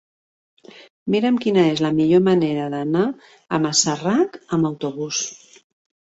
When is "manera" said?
2.27-2.63